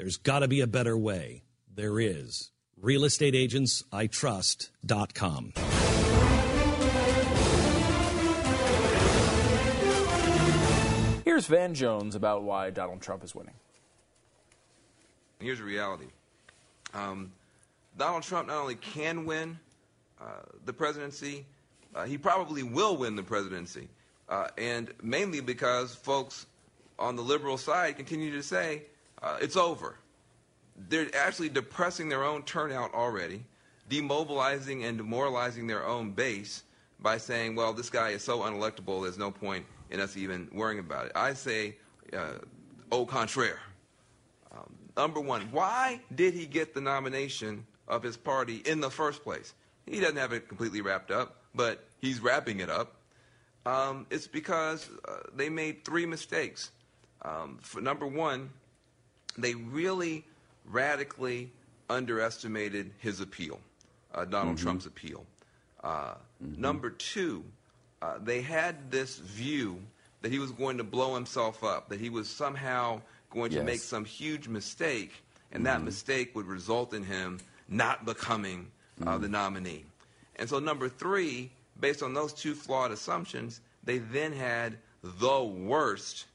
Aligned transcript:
There's 0.00 0.16
got 0.16 0.38
to 0.38 0.48
be 0.48 0.62
a 0.62 0.66
better 0.66 0.96
way. 0.96 1.42
There 1.74 2.00
is. 2.00 2.52
Real 2.80 3.04
Estate 3.04 3.34
Agents 3.34 3.84
I 3.92 4.06
RealestateAgentsITrust.com. 4.06 5.52
Here's 11.26 11.46
Van 11.46 11.74
Jones 11.74 12.14
about 12.14 12.44
why 12.44 12.70
Donald 12.70 13.02
Trump 13.02 13.22
is 13.24 13.34
winning. 13.34 13.52
Here's 15.38 15.58
the 15.58 15.64
reality 15.64 16.06
um, 16.94 17.30
Donald 17.98 18.22
Trump 18.22 18.48
not 18.48 18.56
only 18.56 18.76
can 18.76 19.26
win 19.26 19.58
uh, 20.18 20.24
the 20.64 20.72
presidency, 20.72 21.44
uh, 21.94 22.06
he 22.06 22.16
probably 22.16 22.62
will 22.62 22.96
win 22.96 23.16
the 23.16 23.22
presidency. 23.22 23.86
Uh, 24.30 24.48
and 24.56 24.94
mainly 25.02 25.42
because 25.42 25.94
folks 25.94 26.46
on 26.98 27.16
the 27.16 27.22
liberal 27.22 27.58
side 27.58 27.98
continue 27.98 28.32
to 28.32 28.42
say 28.42 28.84
uh, 29.22 29.38
it's 29.40 29.56
over. 29.56 29.96
They're 30.88 31.14
actually 31.14 31.50
depressing 31.50 32.08
their 32.08 32.24
own 32.24 32.42
turnout 32.42 32.94
already, 32.94 33.44
demobilizing 33.90 34.84
and 34.84 34.96
demoralizing 34.96 35.66
their 35.66 35.86
own 35.86 36.12
base 36.12 36.62
by 37.00 37.18
saying, 37.18 37.54
well, 37.56 37.72
this 37.72 37.90
guy 37.90 38.10
is 38.10 38.22
so 38.22 38.40
unelectable, 38.40 39.02
there's 39.02 39.18
no 39.18 39.30
point 39.30 39.64
in 39.90 40.00
us 40.00 40.16
even 40.16 40.48
worrying 40.52 40.78
about 40.78 41.06
it. 41.06 41.12
I 41.14 41.34
say, 41.34 41.76
uh, 42.12 42.38
au 42.92 43.04
contraire. 43.04 43.60
Um, 44.52 44.74
number 44.96 45.20
one, 45.20 45.42
why 45.50 46.00
did 46.14 46.34
he 46.34 46.46
get 46.46 46.74
the 46.74 46.80
nomination 46.80 47.66
of 47.88 48.02
his 48.02 48.16
party 48.16 48.62
in 48.66 48.80
the 48.80 48.90
first 48.90 49.22
place? 49.22 49.54
He 49.86 50.00
doesn't 50.00 50.16
have 50.16 50.32
it 50.32 50.48
completely 50.48 50.80
wrapped 50.80 51.10
up, 51.10 51.36
but 51.54 51.84
he's 52.00 52.20
wrapping 52.20 52.60
it 52.60 52.70
up. 52.70 52.96
Um, 53.66 54.06
it's 54.10 54.26
because 54.26 54.88
uh, 55.06 55.18
they 55.34 55.48
made 55.48 55.84
three 55.84 56.06
mistakes. 56.06 56.70
Um, 57.22 57.58
for 57.60 57.80
number 57.80 58.06
one, 58.06 58.50
they 59.38 59.54
really 59.54 60.24
radically 60.64 61.50
underestimated 61.88 62.90
his 62.98 63.20
appeal, 63.20 63.60
uh, 64.14 64.24
Donald 64.24 64.56
mm-hmm. 64.56 64.64
Trump's 64.64 64.86
appeal. 64.86 65.24
Uh, 65.82 66.14
mm-hmm. 66.42 66.60
Number 66.60 66.90
two, 66.90 67.44
uh, 68.02 68.18
they 68.22 68.40
had 68.40 68.90
this 68.90 69.18
view 69.18 69.80
that 70.22 70.30
he 70.30 70.38
was 70.38 70.52
going 70.52 70.78
to 70.78 70.84
blow 70.84 71.14
himself 71.14 71.64
up, 71.64 71.88
that 71.88 72.00
he 72.00 72.10
was 72.10 72.28
somehow 72.28 73.00
going 73.30 73.50
to 73.50 73.56
yes. 73.56 73.66
make 73.66 73.80
some 73.80 74.04
huge 74.04 74.48
mistake, 74.48 75.12
and 75.52 75.64
mm-hmm. 75.64 75.64
that 75.64 75.82
mistake 75.82 76.34
would 76.34 76.46
result 76.46 76.92
in 76.92 77.04
him 77.04 77.40
not 77.68 78.04
becoming 78.04 78.70
uh, 79.00 79.04
mm-hmm. 79.04 79.22
the 79.22 79.28
nominee. 79.28 79.84
And 80.36 80.48
so, 80.48 80.58
number 80.58 80.88
three, 80.88 81.50
based 81.78 82.02
on 82.02 82.14
those 82.14 82.32
two 82.32 82.54
flawed 82.54 82.90
assumptions, 82.90 83.60
they 83.84 83.98
then 83.98 84.32
had 84.32 84.76
the 85.02 85.42
worst 85.42 86.26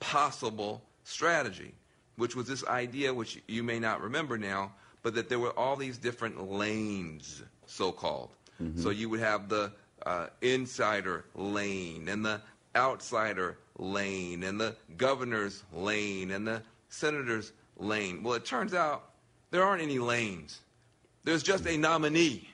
possible 0.00 0.82
strategy, 1.04 1.72
which 2.18 2.36
was 2.36 2.46
this 2.46 2.64
idea, 2.66 3.14
which 3.14 3.40
you 3.48 3.62
may 3.62 3.78
not 3.78 4.02
remember 4.02 4.36
now, 4.36 4.72
but 5.02 5.14
that 5.14 5.28
there 5.30 5.38
were 5.38 5.58
all 5.58 5.76
these 5.76 5.96
different 5.96 6.50
lanes, 6.50 7.42
so 7.66 7.90
called. 7.90 8.30
Mm-hmm. 8.62 8.82
So 8.82 8.90
you 8.90 9.08
would 9.08 9.20
have 9.20 9.48
the 9.48 9.72
uh, 10.04 10.26
insider 10.42 11.24
lane 11.34 12.08
and 12.08 12.24
the 12.24 12.42
outsider 12.76 13.56
lane 13.78 14.42
and 14.42 14.60
the 14.60 14.76
governor's 14.96 15.62
lane 15.72 16.32
and 16.32 16.46
the 16.46 16.62
senator's 16.88 17.52
lane. 17.78 18.22
Well, 18.22 18.34
it 18.34 18.44
turns 18.44 18.74
out 18.74 19.10
there 19.50 19.62
aren't 19.64 19.82
any 19.82 19.98
lanes. 19.98 20.60
There's 21.24 21.42
just 21.42 21.66
a 21.66 21.76
nominee. 21.76 22.48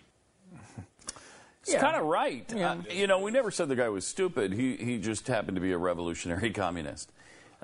It's 1.63 1.73
yeah. 1.73 1.81
kind 1.81 1.97
of 1.97 2.05
right. 2.05 2.45
Yeah. 2.55 2.73
Uh, 2.73 2.77
you 2.91 3.07
know, 3.07 3.21
we 3.21 3.31
never 3.31 3.51
said 3.51 3.71
the 3.71 3.77
guy 3.77 3.89
was 3.89 4.07
stupid. 4.07 4.53
He 4.53 4.77
he 4.77 4.99
just 4.99 5.27
happened 5.29 5.55
to 5.55 5.63
be 5.63 5.73
a 5.73 5.79
revolutionary 5.79 6.51
communist, 6.53 7.11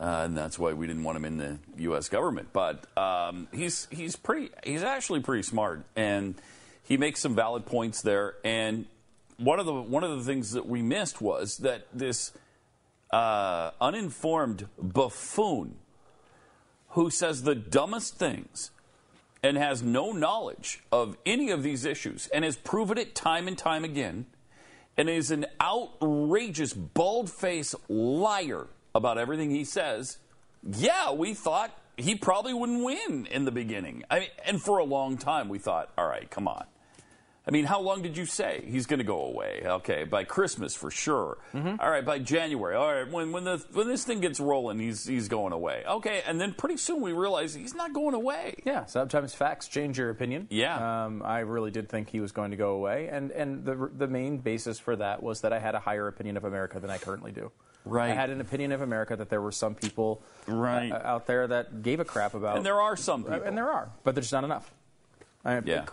uh, 0.00 0.22
and 0.24 0.36
that's 0.36 0.58
why 0.58 0.72
we 0.72 0.86
didn't 0.86 1.04
want 1.04 1.16
him 1.16 1.26
in 1.26 1.36
the 1.36 1.58
U.S. 1.78 2.08
government. 2.08 2.48
But 2.52 2.86
um, 2.96 3.48
he's 3.52 3.86
he's 3.90 4.16
pretty. 4.16 4.50
He's 4.64 4.82
actually 4.82 5.20
pretty 5.20 5.42
smart, 5.42 5.84
and 5.94 6.34
he 6.82 6.96
makes 6.96 7.20
some 7.20 7.34
valid 7.34 7.66
points 7.66 8.00
there. 8.00 8.36
And 8.42 8.86
one 9.36 9.60
of 9.60 9.66
the 9.66 9.74
one 9.74 10.02
of 10.02 10.16
the 10.16 10.24
things 10.24 10.52
that 10.52 10.66
we 10.66 10.80
missed 10.80 11.20
was 11.20 11.58
that 11.58 11.86
this 11.92 12.32
uh, 13.10 13.72
uninformed 13.78 14.68
buffoon 14.78 15.76
who 16.90 17.10
says 17.10 17.42
the 17.42 17.54
dumbest 17.54 18.16
things 18.16 18.70
and 19.42 19.56
has 19.58 19.82
no 19.82 20.12
knowledge 20.12 20.82
of 20.90 21.16
any 21.26 21.50
of 21.50 21.62
these 21.62 21.84
issues 21.84 22.26
and 22.28 22.44
has 22.44 22.56
proven 22.56 22.98
it 22.98 23.14
time 23.14 23.46
and 23.46 23.56
time 23.56 23.84
again 23.84 24.26
and 24.96 25.08
is 25.08 25.30
an 25.30 25.46
outrageous 25.60 26.72
bald-faced 26.72 27.74
liar 27.88 28.66
about 28.94 29.18
everything 29.18 29.50
he 29.50 29.64
says 29.64 30.18
yeah 30.62 31.12
we 31.12 31.34
thought 31.34 31.70
he 32.00 32.14
probably 32.14 32.54
wouldn't 32.54 32.82
win 32.82 33.28
in 33.30 33.44
the 33.44 33.52
beginning. 33.52 34.04
I 34.10 34.20
mean, 34.20 34.28
and 34.46 34.62
for 34.62 34.78
a 34.78 34.84
long 34.84 35.18
time 35.18 35.48
we 35.48 35.58
thought 35.58 35.90
all 35.98 36.06
right 36.06 36.30
come 36.30 36.48
on 36.48 36.64
I 37.46 37.50
mean, 37.50 37.64
how 37.64 37.80
long 37.80 38.02
did 38.02 38.16
you 38.16 38.26
say 38.26 38.64
he's 38.66 38.86
going 38.86 38.98
to 38.98 39.04
go 39.04 39.22
away? 39.22 39.62
Okay, 39.64 40.04
by 40.04 40.24
Christmas 40.24 40.74
for 40.74 40.90
sure. 40.90 41.38
Mm-hmm. 41.54 41.80
All 41.80 41.90
right, 41.90 42.04
by 42.04 42.18
January. 42.18 42.76
All 42.76 42.92
right, 42.92 43.10
when 43.10 43.32
when 43.32 43.44
the 43.44 43.64
when 43.72 43.88
this 43.88 44.04
thing 44.04 44.20
gets 44.20 44.38
rolling, 44.38 44.78
he's 44.78 45.06
he's 45.06 45.28
going 45.28 45.52
away. 45.52 45.82
Okay, 45.88 46.22
and 46.26 46.40
then 46.40 46.52
pretty 46.52 46.76
soon 46.76 47.00
we 47.00 47.12
realize 47.12 47.54
he's 47.54 47.74
not 47.74 47.92
going 47.92 48.14
away. 48.14 48.56
Yeah, 48.64 48.84
sometimes 48.84 49.34
facts 49.34 49.68
change 49.68 49.98
your 49.98 50.10
opinion. 50.10 50.48
Yeah, 50.50 51.04
um, 51.04 51.22
I 51.24 51.40
really 51.40 51.70
did 51.70 51.88
think 51.88 52.10
he 52.10 52.20
was 52.20 52.32
going 52.32 52.50
to 52.50 52.56
go 52.56 52.72
away, 52.72 53.08
and 53.10 53.30
and 53.30 53.64
the 53.64 53.90
the 53.96 54.06
main 54.06 54.38
basis 54.38 54.78
for 54.78 54.94
that 54.96 55.22
was 55.22 55.40
that 55.40 55.52
I 55.52 55.58
had 55.58 55.74
a 55.74 55.80
higher 55.80 56.08
opinion 56.08 56.36
of 56.36 56.44
America 56.44 56.78
than 56.78 56.90
I 56.90 56.98
currently 56.98 57.32
do. 57.32 57.50
Right. 57.84 58.10
I 58.10 58.14
had 58.14 58.30
an 58.30 58.40
opinion 58.40 58.72
of 58.72 58.82
America 58.82 59.16
that 59.16 59.30
there 59.30 59.40
were 59.40 59.52
some 59.52 59.74
people 59.74 60.22
right. 60.46 60.92
uh, 60.92 61.00
out 61.02 61.26
there 61.26 61.46
that 61.46 61.82
gave 61.82 61.98
a 61.98 62.04
crap 62.04 62.34
about. 62.34 62.58
And 62.58 62.66
there 62.66 62.80
are 62.80 62.96
some 62.96 63.24
people. 63.24 63.42
And 63.42 63.56
there 63.56 63.70
are, 63.70 63.90
but 64.04 64.14
there's 64.14 64.32
not 64.32 64.44
enough. 64.44 64.70
I, 65.44 65.60
yeah. 65.64 65.86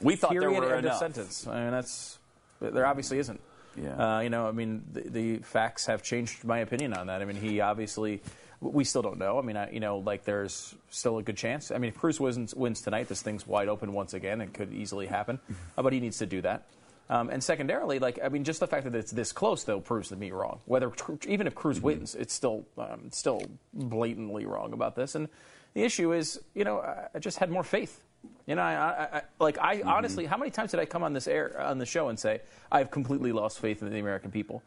We 0.00 0.16
thought 0.16 0.30
there 0.30 0.50
were 0.50 0.74
end 0.74 0.86
enough. 0.86 1.02
Of 1.02 1.14
sentence. 1.14 1.46
I 1.46 1.62
mean, 1.62 1.70
that's 1.70 2.18
there 2.60 2.86
obviously 2.86 3.18
isn't. 3.18 3.40
Yeah. 3.80 4.16
Uh, 4.16 4.20
you 4.20 4.30
know, 4.30 4.46
I 4.46 4.52
mean, 4.52 4.82
the, 4.92 5.00
the, 5.00 5.36
facts 5.38 5.86
have 5.86 6.02
changed 6.02 6.44
my 6.44 6.58
opinion 6.58 6.92
on 6.92 7.06
that. 7.06 7.22
I 7.22 7.24
mean, 7.24 7.36
he 7.36 7.60
obviously. 7.60 8.22
We 8.62 8.84
still 8.84 9.00
don't 9.00 9.16
know. 9.16 9.38
I 9.38 9.42
mean, 9.42 9.56
I, 9.56 9.70
you 9.70 9.80
know, 9.80 9.98
like 9.98 10.24
there's 10.24 10.74
still 10.90 11.16
a 11.16 11.22
good 11.22 11.38
chance. 11.38 11.70
I 11.70 11.78
mean, 11.78 11.88
if 11.88 11.96
Cruz 11.96 12.20
wins, 12.20 12.54
wins 12.54 12.82
tonight, 12.82 13.08
this 13.08 13.22
thing's 13.22 13.46
wide 13.46 13.68
open 13.68 13.94
once 13.94 14.12
again. 14.12 14.42
It 14.42 14.52
could 14.52 14.74
easily 14.74 15.06
happen, 15.06 15.40
uh, 15.78 15.82
but 15.82 15.94
he 15.94 16.00
needs 16.00 16.18
to 16.18 16.26
do 16.26 16.42
that. 16.42 16.66
Um, 17.08 17.30
and 17.30 17.42
secondarily, 17.42 17.98
like 17.98 18.18
I 18.22 18.28
mean, 18.28 18.44
just 18.44 18.60
the 18.60 18.66
fact 18.66 18.84
that 18.84 18.94
it's 18.94 19.12
this 19.12 19.32
close 19.32 19.64
though 19.64 19.80
proves 19.80 20.10
to 20.10 20.16
me 20.16 20.30
wrong. 20.30 20.60
Whether 20.66 20.92
even 21.26 21.46
if 21.46 21.54
Cruz 21.54 21.78
mm-hmm. 21.78 21.86
wins, 21.86 22.14
it's 22.14 22.34
still 22.34 22.66
um, 22.76 23.08
still 23.10 23.42
blatantly 23.72 24.44
wrong 24.44 24.74
about 24.74 24.94
this. 24.94 25.14
And 25.14 25.28
the 25.72 25.82
issue 25.82 26.12
is, 26.12 26.38
you 26.54 26.64
know, 26.64 26.80
I 27.14 27.18
just 27.18 27.38
had 27.38 27.50
more 27.50 27.64
faith 27.64 28.02
you 28.46 28.54
know, 28.54 28.62
I, 28.62 28.74
I, 28.74 29.16
I 29.18 29.22
like 29.38 29.58
I 29.58 29.76
mm-hmm. 29.76 29.88
honestly, 29.88 30.26
how 30.26 30.36
many 30.36 30.50
times 30.50 30.72
did 30.72 30.80
I 30.80 30.84
come 30.84 31.02
on 31.02 31.12
this 31.12 31.28
air 31.28 31.60
on 31.60 31.78
the 31.78 31.86
show 31.86 32.08
and 32.08 32.18
say 32.18 32.40
I've 32.70 32.90
completely 32.90 33.32
lost 33.32 33.60
faith 33.60 33.82
in 33.82 33.90
the 33.90 33.98
American 33.98 34.30
people, 34.30 34.62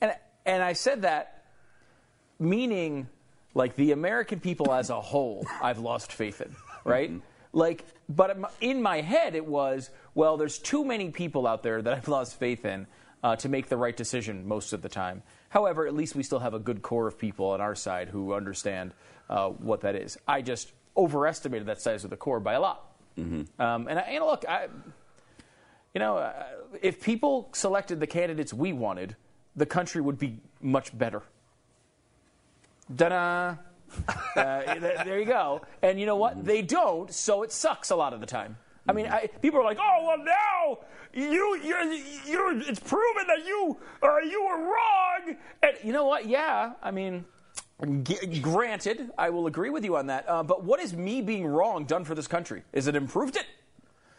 and 0.00 0.12
and 0.46 0.62
I 0.62 0.72
said 0.72 1.02
that 1.02 1.44
meaning 2.38 3.08
like 3.54 3.76
the 3.76 3.92
American 3.92 4.40
people 4.40 4.72
as 4.72 4.90
a 4.90 5.00
whole, 5.00 5.46
I've 5.62 5.78
lost 5.78 6.12
faith 6.12 6.40
in, 6.40 6.54
right? 6.84 7.10
Mm-hmm. 7.10 7.20
Like, 7.54 7.84
but 8.08 8.38
in 8.60 8.80
my 8.80 9.02
head, 9.02 9.34
it 9.34 9.44
was 9.44 9.90
well, 10.14 10.36
there's 10.36 10.58
too 10.58 10.84
many 10.84 11.10
people 11.10 11.46
out 11.46 11.62
there 11.62 11.82
that 11.82 11.92
I've 11.92 12.08
lost 12.08 12.38
faith 12.38 12.64
in 12.64 12.86
uh, 13.22 13.36
to 13.36 13.48
make 13.48 13.68
the 13.68 13.76
right 13.76 13.96
decision 13.96 14.46
most 14.46 14.72
of 14.72 14.82
the 14.82 14.88
time. 14.88 15.22
However, 15.48 15.86
at 15.86 15.94
least 15.94 16.14
we 16.14 16.22
still 16.22 16.38
have 16.38 16.54
a 16.54 16.58
good 16.58 16.82
core 16.82 17.06
of 17.06 17.18
people 17.18 17.46
on 17.50 17.60
our 17.60 17.74
side 17.74 18.08
who 18.08 18.32
understand 18.32 18.92
uh, 19.28 19.48
what 19.48 19.82
that 19.82 19.96
is. 19.96 20.16
I 20.26 20.42
just 20.42 20.72
overestimated 20.96 21.66
that 21.66 21.80
size 21.80 22.04
of 22.04 22.10
the 22.10 22.16
core 22.16 22.40
by 22.40 22.54
a 22.54 22.60
lot. 22.60 22.92
Mm-hmm. 23.18 23.60
Um, 23.60 23.88
and, 23.88 23.98
I, 23.98 24.02
and 24.02 24.24
look, 24.24 24.44
I, 24.48 24.68
you 25.94 25.98
know, 25.98 26.18
uh, 26.18 26.44
if 26.80 27.00
people 27.02 27.48
selected 27.52 28.00
the 28.00 28.06
candidates 28.06 28.52
we 28.52 28.72
wanted, 28.72 29.16
the 29.56 29.66
country 29.66 30.00
would 30.00 30.18
be 30.18 30.38
much 30.60 30.96
better. 30.96 31.22
Da-da. 32.94 33.56
uh, 34.36 34.78
there 35.04 35.18
you 35.18 35.26
go. 35.26 35.60
And 35.82 36.00
you 36.00 36.06
know 36.06 36.16
what? 36.16 36.44
They 36.44 36.62
don't, 36.62 37.12
so 37.12 37.42
it 37.42 37.52
sucks 37.52 37.90
a 37.90 37.96
lot 37.96 38.14
of 38.14 38.20
the 38.20 38.26
time. 38.26 38.56
I 38.88 38.92
mean, 38.92 39.06
I, 39.06 39.28
people 39.40 39.60
are 39.60 39.64
like, 39.64 39.78
"Oh, 39.80 40.04
well, 40.06 40.18
now 40.18 40.78
you, 41.14 41.60
you're, 41.62 41.92
you're, 42.26 42.60
it's 42.62 42.80
proven 42.80 43.26
that 43.28 43.46
you, 43.46 43.76
uh, 44.02 44.18
you 44.18 44.42
were 44.42 44.58
wrong." 44.58 45.36
And 45.62 45.72
you 45.84 45.92
know 45.92 46.04
what? 46.04 46.26
Yeah, 46.26 46.72
I 46.82 46.90
mean, 46.90 47.24
g- 48.02 48.40
granted, 48.40 49.10
I 49.18 49.30
will 49.30 49.46
agree 49.46 49.70
with 49.70 49.84
you 49.84 49.96
on 49.96 50.06
that. 50.06 50.28
Uh, 50.28 50.42
but 50.42 50.64
what 50.64 50.80
is 50.80 50.94
me 50.94 51.22
being 51.22 51.46
wrong 51.46 51.84
done 51.84 52.04
for 52.04 52.14
this 52.14 52.26
country? 52.26 52.62
Is 52.72 52.86
it 52.86 52.96
improved 52.96 53.36
it? 53.36 53.46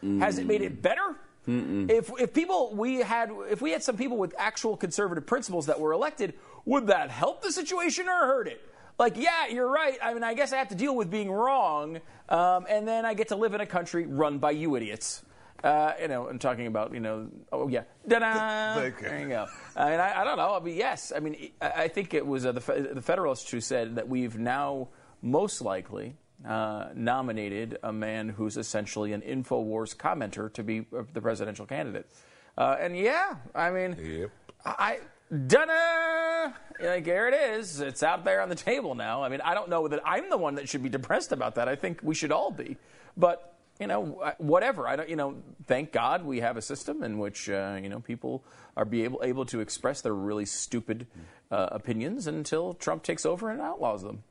Mm. 0.04 0.20
Has 0.20 0.38
it 0.38 0.46
made 0.46 0.62
it 0.62 0.82
better? 0.82 1.16
Mm-mm. 1.48 1.90
If 1.92 2.10
if 2.20 2.34
people 2.34 2.74
we 2.74 3.00
had 3.00 3.30
if 3.50 3.62
we 3.62 3.72
had 3.72 3.84
some 3.84 3.98
people 3.98 4.18
with 4.18 4.34
actual 4.38 4.78
conservative 4.78 5.26
principles 5.26 5.66
that 5.66 5.80
were 5.80 5.92
elected, 5.92 6.36
would 6.66 6.88
that 6.88 7.10
help 7.10 7.42
the 7.42 7.52
situation 7.52 8.08
or 8.08 8.26
hurt 8.28 8.48
it? 8.48 8.62
Like, 8.98 9.18
yeah, 9.18 9.48
you're 9.50 9.70
right. 9.70 9.98
I 10.02 10.14
mean, 10.14 10.24
I 10.24 10.36
guess 10.36 10.54
I 10.54 10.58
have 10.58 10.70
to 10.70 10.76
deal 10.76 10.96
with 10.96 11.10
being 11.10 11.30
wrong, 11.32 12.00
um, 12.30 12.66
and 12.70 12.88
then 12.88 13.06
I 13.06 13.14
get 13.14 13.30
to 13.30 13.36
live 13.36 13.54
in 13.54 13.62
a 13.62 13.66
country 13.66 14.06
run 14.06 14.38
by 14.38 14.52
you 14.52 14.76
idiots. 14.76 15.24
Uh, 15.64 15.94
you 16.02 16.10
know, 16.10 16.28
I'm 16.28 16.40
talking 16.40 16.68
about, 16.68 16.94
you 16.94 17.00
know, 17.00 17.30
oh 17.54 17.70
yeah, 17.70 17.84
da-da. 18.06 18.76
There 18.76 19.20
you 19.22 19.30
go. 19.30 19.48
I 19.78 19.92
mean, 19.92 20.00
I, 20.02 20.22
I, 20.22 20.24
don't 20.26 20.36
know. 20.36 20.56
I 20.56 20.60
mean, 20.60 20.76
yes. 20.76 21.14
I 21.16 21.20
mean, 21.20 21.52
I, 21.62 21.88
think 21.88 22.14
it 22.14 22.28
was 22.28 22.46
uh, 22.46 22.52
the, 22.52 22.90
the 22.94 23.02
Federalist 23.02 23.50
who 23.50 23.62
said 23.62 23.96
that 23.96 24.10
we've 24.10 24.38
now 24.38 24.90
most 25.22 25.62
likely 25.62 26.18
uh, 26.46 26.88
nominated 26.94 27.78
a 27.82 27.94
man 27.94 28.28
who's 28.28 28.58
essentially 28.58 29.14
an 29.14 29.22
Infowars 29.22 29.96
commenter 29.96 30.52
to 30.54 30.64
be 30.64 30.86
uh, 30.96 31.04
the 31.14 31.22
presidential 31.22 31.66
candidate. 31.66 32.10
Uh, 32.58 32.76
and 32.80 32.98
yeah, 32.98 33.36
I 33.56 33.72
mean, 33.72 33.96
yep. 34.00 34.32
I 34.66 35.00
da 35.48 36.52
Like, 36.82 37.06
there 37.06 37.28
it 37.30 37.34
is. 37.34 37.80
It's 37.80 38.04
out 38.04 38.24
there 38.26 38.42
on 38.42 38.50
the 38.50 38.56
table 38.56 38.96
now. 38.96 39.24
I 39.24 39.30
mean, 39.30 39.42
I 39.42 39.54
don't 39.54 39.70
know 39.70 39.88
that 39.88 40.02
I'm 40.06 40.30
the 40.30 40.38
one 40.38 40.56
that 40.56 40.70
should 40.70 40.84
be 40.84 40.90
depressed 40.90 41.32
about 41.32 41.56
that. 41.56 41.68
I 41.68 41.76
think 41.76 42.00
we 42.04 42.14
should 42.14 42.32
all 42.32 42.52
be. 42.52 42.78
But, 43.16 43.53
you 43.84 43.88
know, 43.88 44.34
whatever. 44.38 44.88
I 44.88 44.96
don't, 44.96 45.10
you 45.10 45.16
know, 45.16 45.36
thank 45.68 45.92
God 45.92 46.26
we 46.26 46.40
have 46.40 46.58
a 46.58 46.62
system 46.62 47.04
in 47.04 47.20
which, 47.20 47.50
uh, 47.50 47.78
you 47.82 47.90
know, 47.90 48.00
people 48.00 48.44
are 48.78 48.86
be 48.86 49.04
able, 49.04 49.22
able 49.24 49.46
to 49.48 49.60
express 49.60 50.02
their 50.02 50.16
really 50.16 50.46
stupid 50.46 51.06
uh, 51.52 51.68
opinions 51.72 52.26
until 52.26 52.74
Trump 52.74 53.04
takes 53.04 53.26
over 53.26 53.52
and 53.52 53.62
outlaws 53.62 54.02
them. 54.02 54.24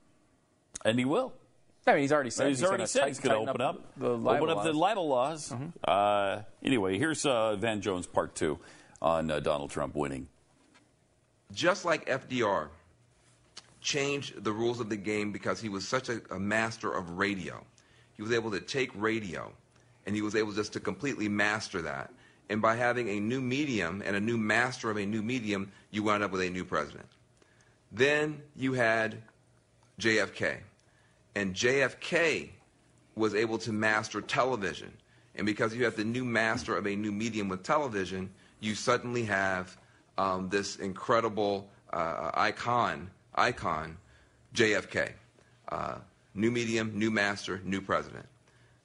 And 0.84 0.98
he 0.98 1.04
will. 1.04 1.32
I 1.86 1.92
mean, 1.92 2.00
he's 2.02 2.12
already 2.12 2.30
said 2.30 2.48
he's, 2.48 2.60
he's 2.60 2.68
already 2.68 2.86
said 2.86 3.08
he's 3.08 3.20
going 3.20 3.34
to 3.34 3.50
open 3.50 3.60
up, 3.60 3.76
up 3.76 3.92
the 3.96 4.16
libel 4.16 4.50
open 4.50 4.58
up 4.58 4.64
the 4.64 4.72
libel 4.72 5.08
laws. 5.08 5.50
Mm-hmm. 5.50 5.66
Uh, 5.84 6.42
anyway, 6.62 6.98
here's 6.98 7.26
uh, 7.26 7.56
Van 7.56 7.80
Jones 7.80 8.06
part 8.06 8.34
two 8.34 8.58
on 9.00 9.30
uh, 9.30 9.40
Donald 9.40 9.70
Trump 9.70 9.94
winning 9.94 10.28
just 11.52 11.84
like 11.84 12.06
FDR 12.06 12.68
changed 13.80 14.42
the 14.42 14.52
rules 14.52 14.80
of 14.80 14.88
the 14.88 14.96
game 14.96 15.32
because 15.32 15.60
he 15.60 15.68
was 15.68 15.86
such 15.86 16.08
a, 16.08 16.20
a, 16.30 16.38
master 16.38 16.92
of 16.92 17.10
radio. 17.10 17.64
He 18.22 18.28
was 18.28 18.36
able 18.36 18.52
to 18.52 18.60
take 18.60 18.92
radio 18.94 19.50
and 20.06 20.14
he 20.14 20.22
was 20.22 20.36
able 20.36 20.52
just 20.52 20.74
to 20.74 20.80
completely 20.80 21.28
master 21.28 21.82
that. 21.82 22.12
And 22.50 22.62
by 22.62 22.76
having 22.76 23.08
a 23.08 23.18
new 23.18 23.40
medium 23.40 24.00
and 24.06 24.14
a 24.14 24.20
new 24.20 24.38
master 24.38 24.92
of 24.92 24.96
a 24.96 25.04
new 25.04 25.22
medium, 25.22 25.72
you 25.90 26.04
wound 26.04 26.22
up 26.22 26.30
with 26.30 26.40
a 26.42 26.48
new 26.48 26.64
president. 26.64 27.08
Then 27.90 28.40
you 28.54 28.74
had 28.74 29.20
JFK. 29.98 30.58
And 31.34 31.52
JFK 31.52 32.50
was 33.16 33.34
able 33.34 33.58
to 33.58 33.72
master 33.72 34.20
television. 34.20 34.92
And 35.34 35.44
because 35.44 35.74
you 35.74 35.82
have 35.82 35.96
the 35.96 36.04
new 36.04 36.24
master 36.24 36.76
of 36.76 36.86
a 36.86 36.94
new 36.94 37.10
medium 37.10 37.48
with 37.48 37.64
television, 37.64 38.30
you 38.60 38.76
suddenly 38.76 39.24
have 39.24 39.76
um, 40.16 40.48
this 40.48 40.76
incredible 40.76 41.68
uh, 41.92 42.30
icon, 42.34 43.10
icon, 43.34 43.96
JFK. 44.54 45.10
Uh, 45.68 45.96
new 46.34 46.50
medium, 46.50 46.98
new 46.98 47.10
master, 47.10 47.60
new 47.64 47.80
president. 47.80 48.26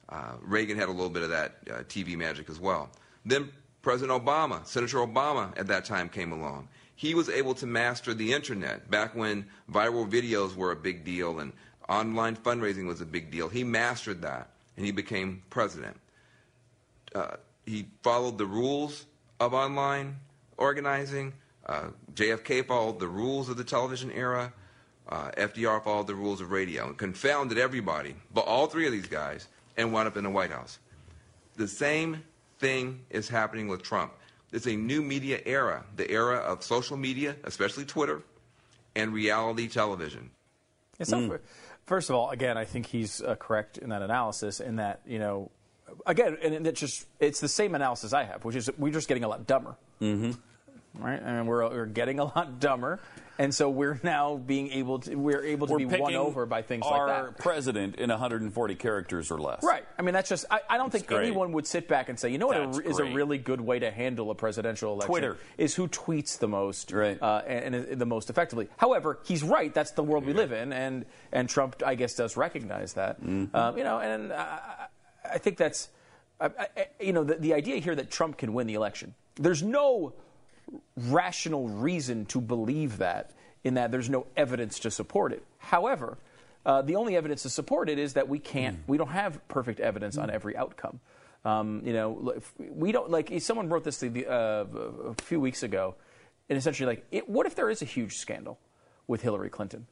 Uh, 0.08 0.32
Reagan 0.40 0.78
had 0.78 0.88
a 0.88 0.92
little 0.92 1.10
bit 1.10 1.22
of 1.22 1.30
that 1.30 1.56
uh, 1.70 1.74
TV 1.84 2.16
magic 2.16 2.48
as 2.48 2.58
well. 2.58 2.90
Then 3.24 3.50
President 3.82 4.24
Obama, 4.24 4.66
Senator 4.66 4.98
Obama 4.98 5.56
at 5.58 5.66
that 5.66 5.84
time 5.84 6.08
came 6.08 6.32
along. 6.32 6.68
He 6.96 7.14
was 7.14 7.28
able 7.28 7.54
to 7.54 7.66
master 7.66 8.12
the 8.12 8.32
internet 8.32 8.90
back 8.90 9.14
when 9.14 9.46
viral 9.70 10.10
videos 10.10 10.56
were 10.56 10.72
a 10.72 10.76
big 10.76 11.04
deal 11.04 11.38
and 11.38 11.52
online 11.88 12.36
fundraising 12.36 12.86
was 12.86 13.00
a 13.00 13.06
big 13.06 13.30
deal. 13.30 13.48
He 13.48 13.64
mastered 13.64 14.22
that 14.22 14.50
and 14.76 14.84
he 14.84 14.92
became 14.92 15.42
president. 15.50 15.96
Uh, 17.14 17.36
he 17.66 17.86
followed 18.02 18.38
the 18.38 18.46
rules 18.46 19.06
of 19.40 19.54
online 19.54 20.16
organizing. 20.56 21.32
Uh, 21.66 21.88
JFK 22.14 22.66
followed 22.66 22.98
the 22.98 23.08
rules 23.08 23.48
of 23.48 23.56
the 23.56 23.64
television 23.64 24.10
era. 24.10 24.52
Uh, 25.08 25.30
FDR 25.38 25.82
followed 25.82 26.06
the 26.06 26.14
rules 26.14 26.40
of 26.40 26.50
radio 26.50 26.86
and 26.86 26.98
confounded 26.98 27.56
everybody, 27.56 28.14
but 28.32 28.42
all 28.42 28.66
three 28.66 28.86
of 28.86 28.92
these 28.92 29.06
guys, 29.06 29.48
and 29.76 29.92
wound 29.92 30.06
up 30.06 30.16
in 30.16 30.24
the 30.24 30.30
White 30.30 30.50
House. 30.50 30.78
The 31.56 31.68
same 31.68 32.22
thing 32.58 33.00
is 33.08 33.28
happening 33.28 33.68
with 33.68 33.82
Trump. 33.82 34.12
It's 34.52 34.66
a 34.66 34.76
new 34.76 35.00
media 35.02 35.40
era, 35.46 35.84
the 35.96 36.10
era 36.10 36.38
of 36.38 36.62
social 36.62 36.96
media, 36.96 37.36
especially 37.44 37.84
Twitter, 37.84 38.22
and 38.94 39.12
reality 39.12 39.68
television. 39.68 40.30
So, 41.02 41.16
mm. 41.16 41.38
First 41.86 42.10
of 42.10 42.16
all, 42.16 42.30
again, 42.30 42.58
I 42.58 42.64
think 42.64 42.86
he's 42.86 43.22
uh, 43.22 43.36
correct 43.36 43.78
in 43.78 43.90
that 43.90 44.02
analysis. 44.02 44.60
In 44.60 44.76
that, 44.76 45.00
you 45.06 45.18
know, 45.18 45.50
again, 46.06 46.36
and 46.42 46.66
it's 46.66 46.80
just 46.80 47.06
it's 47.18 47.40
the 47.40 47.48
same 47.48 47.74
analysis 47.74 48.12
I 48.12 48.24
have, 48.24 48.44
which 48.44 48.56
is 48.56 48.70
we're 48.76 48.92
just 48.92 49.08
getting 49.08 49.24
a 49.24 49.28
lot 49.28 49.46
dumber. 49.46 49.76
Mm-hmm 50.02 50.32
right? 50.98 51.20
And 51.22 51.46
we're, 51.46 51.68
we're 51.68 51.86
getting 51.86 52.18
a 52.18 52.24
lot 52.24 52.60
dumber, 52.60 53.00
and 53.38 53.54
so 53.54 53.70
we're 53.70 54.00
now 54.02 54.36
being 54.36 54.72
able 54.72 54.98
to 55.00 55.14
we're 55.14 55.44
able 55.44 55.68
to 55.68 55.74
we're 55.74 55.78
be 55.78 55.84
won 55.86 56.14
over 56.16 56.44
by 56.44 56.62
things 56.62 56.84
like 56.84 57.06
that. 57.06 57.20
Our 57.20 57.32
president 57.32 57.96
in 57.96 58.10
140 58.10 58.74
characters 58.74 59.30
or 59.30 59.38
less. 59.38 59.62
Right. 59.62 59.84
I 59.96 60.02
mean, 60.02 60.12
that's 60.12 60.28
just 60.28 60.44
I, 60.50 60.60
I 60.68 60.76
don't 60.76 60.90
that's 60.90 61.04
think 61.04 61.08
great. 61.08 61.26
anyone 61.26 61.52
would 61.52 61.66
sit 61.66 61.86
back 61.86 62.08
and 62.08 62.18
say, 62.18 62.30
you 62.30 62.38
know 62.38 62.48
what 62.48 62.56
a, 62.56 62.88
is 62.88 62.98
a 62.98 63.04
really 63.04 63.38
good 63.38 63.60
way 63.60 63.78
to 63.78 63.92
handle 63.92 64.30
a 64.32 64.34
presidential 64.34 64.92
election? 64.92 65.08
Twitter 65.08 65.36
is 65.56 65.74
who 65.74 65.86
tweets 65.86 66.38
the 66.38 66.48
most, 66.48 66.90
right. 66.90 67.20
uh, 67.22 67.42
and, 67.46 67.74
and, 67.74 68.00
the 68.00 68.06
most 68.06 68.28
effectively. 68.28 68.68
However, 68.76 69.20
he's 69.24 69.44
right. 69.44 69.72
That's 69.72 69.92
the 69.92 70.02
world 70.02 70.26
we 70.26 70.32
live 70.32 70.50
in, 70.50 70.72
and 70.72 71.04
and 71.32 71.48
Trump, 71.48 71.80
I 71.86 71.94
guess, 71.94 72.14
does 72.14 72.36
recognize 72.36 72.94
that. 72.94 73.22
Mm-hmm. 73.22 73.54
Um, 73.54 73.78
you 73.78 73.84
know, 73.84 74.00
and 74.00 74.32
I, 74.32 74.88
I 75.24 75.38
think 75.38 75.56
that's. 75.56 75.90
I, 76.40 76.50
you 77.00 77.12
know, 77.12 77.24
the, 77.24 77.34
the 77.34 77.54
idea 77.54 77.78
here 77.78 77.96
that 77.96 78.12
Trump 78.12 78.38
can 78.38 78.52
win 78.52 78.68
the 78.68 78.74
election. 78.74 79.14
There's 79.34 79.60
no 79.60 80.14
rational 80.96 81.68
reason 81.68 82.26
to 82.26 82.40
believe 82.40 82.98
that, 82.98 83.30
in 83.64 83.74
that 83.74 83.90
there's 83.90 84.10
no 84.10 84.26
evidence 84.36 84.78
to 84.80 84.90
support 84.90 85.32
it. 85.32 85.44
However, 85.58 86.18
uh, 86.66 86.82
the 86.82 86.96
only 86.96 87.16
evidence 87.16 87.42
to 87.42 87.50
support 87.50 87.88
it 87.88 87.98
is 87.98 88.14
that 88.14 88.28
we 88.28 88.38
can't, 88.38 88.78
mm. 88.78 88.88
we 88.88 88.98
don't 88.98 89.10
have 89.10 89.46
perfect 89.48 89.80
evidence 89.80 90.16
mm. 90.16 90.22
on 90.22 90.30
every 90.30 90.56
outcome. 90.56 91.00
Um, 91.44 91.82
you 91.84 91.92
know, 91.92 92.34
we 92.58 92.92
don't 92.92 93.10
like. 93.10 93.32
Someone 93.40 93.68
wrote 93.68 93.84
this 93.84 93.98
the, 93.98 94.26
uh, 94.26 94.64
a 95.10 95.14
few 95.22 95.40
weeks 95.40 95.62
ago, 95.62 95.94
and 96.48 96.58
essentially, 96.58 96.86
like, 96.86 97.06
it, 97.10 97.28
what 97.28 97.46
if 97.46 97.54
there 97.54 97.70
is 97.70 97.80
a 97.80 97.84
huge 97.84 98.16
scandal 98.16 98.58
with 99.06 99.22
Hillary 99.22 99.48
Clinton? 99.48 99.86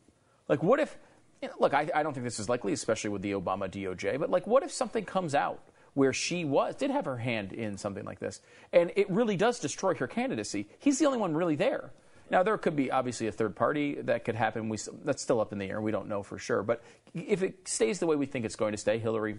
Like, 0.48 0.62
what 0.62 0.80
if? 0.80 0.98
You 1.40 1.48
know, 1.48 1.54
look, 1.60 1.72
I, 1.72 1.88
I 1.94 2.02
don't 2.02 2.14
think 2.14 2.24
this 2.24 2.40
is 2.40 2.48
likely, 2.48 2.72
especially 2.72 3.10
with 3.10 3.22
the 3.22 3.32
Obama 3.32 3.70
DOJ. 3.70 4.18
But 4.18 4.30
like, 4.30 4.46
what 4.46 4.64
if 4.64 4.72
something 4.72 5.04
comes 5.04 5.34
out 5.34 5.60
where 5.96 6.12
she 6.12 6.44
was 6.44 6.76
did 6.76 6.90
have 6.90 7.06
her 7.06 7.16
hand 7.16 7.54
in 7.54 7.78
something 7.78 8.04
like 8.04 8.18
this, 8.18 8.42
and 8.70 8.92
it 8.96 9.08
really 9.08 9.34
does 9.34 9.58
destroy 9.58 9.94
her 9.94 10.06
candidacy. 10.06 10.68
He's 10.78 10.98
the 10.98 11.06
only 11.06 11.18
one 11.18 11.34
really 11.34 11.56
there. 11.56 11.90
Now 12.30 12.42
there 12.42 12.58
could 12.58 12.76
be 12.76 12.90
obviously 12.90 13.28
a 13.28 13.32
third 13.32 13.56
party 13.56 13.94
that 14.02 14.26
could 14.26 14.34
happen. 14.34 14.68
We, 14.68 14.76
that's 15.04 15.22
still 15.22 15.40
up 15.40 15.52
in 15.52 15.58
the 15.58 15.64
air. 15.70 15.80
We 15.80 15.92
don't 15.92 16.06
know 16.06 16.22
for 16.22 16.36
sure. 16.36 16.62
But 16.62 16.82
if 17.14 17.42
it 17.42 17.66
stays 17.66 17.98
the 17.98 18.06
way 18.06 18.14
we 18.14 18.26
think 18.26 18.44
it's 18.44 18.56
going 18.56 18.72
to 18.72 18.78
stay, 18.78 18.98
Hillary 18.98 19.38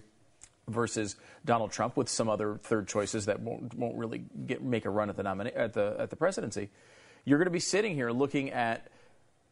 versus 0.68 1.16
Donald 1.46 1.72
Trump 1.72 1.96
with 1.96 2.10
some 2.10 2.28
other 2.28 2.60
third 2.64 2.88
choices 2.88 3.28
that 3.28 3.40
won't, 3.40 3.76
won't 3.76 3.96
really 3.96 4.24
get, 4.48 4.64
make 4.64 4.86
a 4.86 4.90
run 4.90 5.12
at 5.12 5.16
the, 5.16 5.24
nomina- 5.24 5.56
at, 5.56 5.74
the, 5.74 5.96
at 6.00 6.10
the 6.10 6.16
presidency, 6.16 6.70
you're 7.24 7.38
going 7.38 7.46
to 7.46 7.52
be 7.52 7.60
sitting 7.60 7.94
here 7.94 8.10
looking 8.10 8.50
at 8.50 8.88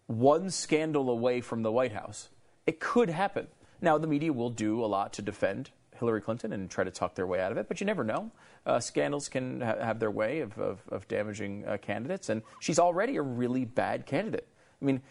one 0.07 0.49
scandal 0.49 1.11
away 1.11 1.39
from 1.39 1.61
the 1.61 1.71
White 1.71 1.93
House. 1.93 2.29
It 2.65 2.79
could 2.79 3.11
happen. 3.11 3.45
Now, 3.79 3.99
the 3.99 4.07
media 4.07 4.33
will 4.33 4.49
do 4.49 4.83
a 4.83 4.87
lot 4.87 5.13
to 5.13 5.21
defend 5.21 5.69
Hillary 5.97 6.21
Clinton 6.21 6.53
and 6.53 6.69
try 6.69 6.83
to 6.83 6.91
talk 6.91 7.15
their 7.15 7.27
way 7.27 7.39
out 7.41 7.51
of 7.51 7.57
it. 7.57 7.67
But 7.67 7.79
you 7.79 7.85
never 7.85 8.03
know. 8.03 8.31
Uh, 8.65 8.79
scandals 8.79 9.29
can 9.29 9.61
ha- 9.61 9.77
have 9.79 9.99
their 9.99 10.11
way 10.11 10.39
of, 10.39 10.57
of, 10.57 10.81
of 10.89 11.07
damaging 11.07 11.65
uh, 11.65 11.77
candidates, 11.77 12.29
and 12.29 12.41
she's 12.59 12.79
already 12.79 13.17
a 13.17 13.21
really 13.21 13.65
bad 13.65 14.05
candidate. 14.05 14.47
I 14.81 14.85
mean, 14.85 15.01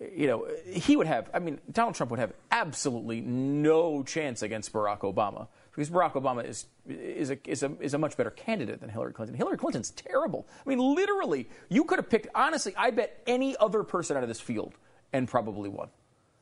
you 0.00 0.26
know, 0.26 0.46
he 0.66 0.96
would 0.96 1.06
have, 1.06 1.30
I 1.32 1.38
mean, 1.38 1.60
Donald 1.70 1.94
Trump 1.94 2.10
would 2.10 2.20
have 2.20 2.32
absolutely 2.50 3.20
no 3.20 4.02
chance 4.02 4.42
against 4.42 4.72
Barack 4.72 5.00
Obama 5.00 5.48
because 5.70 5.90
Barack 5.90 6.12
Obama 6.12 6.44
is, 6.46 6.66
is, 6.88 7.30
a, 7.30 7.38
is, 7.48 7.62
a, 7.62 7.72
is 7.80 7.94
a 7.94 7.98
much 7.98 8.16
better 8.16 8.30
candidate 8.30 8.80
than 8.80 8.88
Hillary 8.88 9.12
Clinton. 9.12 9.36
Hillary 9.36 9.56
Clinton's 9.56 9.90
terrible. 9.92 10.46
I 10.64 10.68
mean, 10.68 10.78
literally, 10.78 11.48
you 11.68 11.84
could 11.84 11.98
have 11.98 12.10
picked, 12.10 12.28
honestly, 12.34 12.74
I 12.76 12.90
bet 12.90 13.22
any 13.26 13.56
other 13.58 13.82
person 13.82 14.16
out 14.16 14.22
of 14.22 14.28
this 14.28 14.40
field 14.40 14.74
and 15.12 15.28
probably 15.28 15.68
won. 15.68 15.88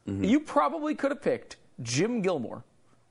Mm-hmm. 0.09 0.25
You 0.25 0.41
probably 0.41 0.95
could 0.95 1.11
have 1.11 1.23
picked 1.23 1.57
Jim 1.83 2.23
Gilmore 2.23 2.65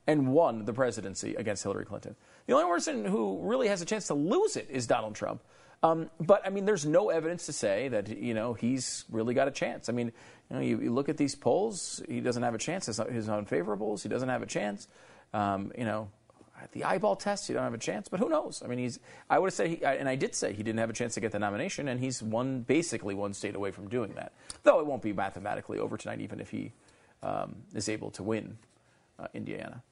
and 0.06 0.32
won 0.32 0.64
the 0.64 0.72
presidency 0.72 1.34
against 1.34 1.62
Hillary 1.62 1.84
Clinton. 1.84 2.16
The 2.46 2.54
only 2.54 2.66
person 2.66 3.04
who 3.04 3.38
really 3.42 3.68
has 3.68 3.82
a 3.82 3.84
chance 3.84 4.08
to 4.08 4.14
lose 4.14 4.56
it 4.56 4.68
is 4.70 4.86
Donald 4.86 5.14
Trump. 5.14 5.42
Um, 5.84 6.10
but 6.20 6.46
I 6.46 6.50
mean, 6.50 6.64
there's 6.64 6.86
no 6.86 7.10
evidence 7.10 7.46
to 7.46 7.52
say 7.52 7.88
that 7.88 8.08
you 8.08 8.34
know 8.34 8.54
he's 8.54 9.04
really 9.10 9.34
got 9.34 9.48
a 9.48 9.50
chance. 9.50 9.88
I 9.88 9.92
mean, 9.92 10.12
you 10.48 10.56
know, 10.56 10.62
you, 10.62 10.80
you 10.80 10.92
look 10.92 11.08
at 11.08 11.16
these 11.16 11.34
polls; 11.34 12.02
he 12.08 12.20
doesn't 12.20 12.42
have 12.42 12.54
a 12.54 12.58
chance. 12.58 12.86
His, 12.86 12.98
his 13.10 13.28
unfavorables, 13.28 14.02
he 14.02 14.08
doesn't 14.08 14.28
have 14.28 14.42
a 14.42 14.46
chance. 14.46 14.86
Um, 15.34 15.72
you 15.76 15.84
know, 15.84 16.08
the 16.70 16.84
eyeball 16.84 17.16
test, 17.16 17.48
you 17.48 17.54
don't 17.56 17.64
have 17.64 17.74
a 17.74 17.78
chance. 17.78 18.08
But 18.08 18.20
who 18.20 18.28
knows? 18.28 18.62
I 18.64 18.68
mean, 18.68 18.78
he's. 18.78 19.00
I 19.28 19.40
would 19.40 19.48
have 19.48 19.54
said, 19.54 19.70
he, 19.70 19.84
and 19.84 20.08
I 20.08 20.14
did 20.14 20.36
say 20.36 20.52
he 20.52 20.62
didn't 20.62 20.78
have 20.78 20.90
a 20.90 20.92
chance 20.92 21.14
to 21.14 21.20
get 21.20 21.32
the 21.32 21.40
nomination, 21.40 21.88
and 21.88 21.98
he's 21.98 22.22
one 22.22 22.60
basically 22.60 23.16
one 23.16 23.34
state 23.34 23.56
away 23.56 23.72
from 23.72 23.88
doing 23.88 24.14
that. 24.14 24.32
Though 24.62 24.78
it 24.78 24.86
won't 24.86 25.02
be 25.02 25.12
mathematically 25.12 25.80
over 25.80 25.96
tonight, 25.96 26.20
even 26.20 26.38
if 26.38 26.50
he 26.50 26.72
um, 27.24 27.56
is 27.74 27.88
able 27.88 28.12
to 28.12 28.22
win 28.22 28.56
uh, 29.22 29.28
Indiana. 29.34 29.82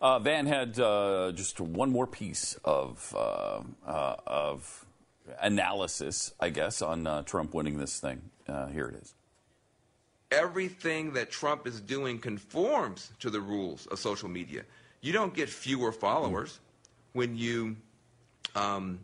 Uh, 0.00 0.18
Van 0.18 0.46
had 0.46 0.78
uh, 0.78 1.32
just 1.34 1.60
one 1.60 1.90
more 1.90 2.06
piece 2.06 2.58
of 2.64 3.14
uh, 3.16 3.60
uh, 3.86 4.16
of 4.26 4.86
analysis, 5.40 6.32
I 6.38 6.50
guess, 6.50 6.82
on 6.82 7.06
uh, 7.06 7.22
Trump 7.22 7.54
winning 7.54 7.78
this 7.78 7.98
thing. 7.98 8.22
here 8.72 8.88
it 8.88 9.02
is. 9.02 9.14
Everything 10.30 11.12
that 11.14 11.30
Trump 11.30 11.66
is 11.66 11.80
doing 11.80 12.18
conforms 12.18 13.10
to 13.20 13.30
the 13.30 13.40
rules 13.40 13.86
of 13.86 13.98
social 13.98 14.28
media. 14.28 14.62
You 15.00 15.12
don't 15.12 15.32
get 15.34 15.48
fewer 15.48 15.92
followers 15.92 16.50
mm-hmm. 16.50 17.18
when 17.18 17.36
you 17.36 17.76
um, 18.54 19.00